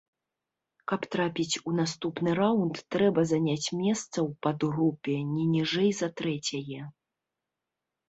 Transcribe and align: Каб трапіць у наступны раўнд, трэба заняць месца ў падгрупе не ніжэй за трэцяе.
Каб 0.91 1.01
трапіць 1.15 1.59
у 1.71 1.73
наступны 1.81 2.29
раўнд, 2.41 2.75
трэба 2.97 3.27
заняць 3.33 3.67
месца 3.67 3.67
ў 3.67 4.27
падгрупе 4.49 5.15
не 5.39 5.49
ніжэй 5.55 5.91
за 6.03 6.15
трэцяе. 6.19 6.81